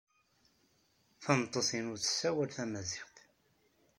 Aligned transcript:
Tameṭṭut-inu 1.23 1.95
tessawal 2.03 2.49
tamaziɣt. 2.55 3.17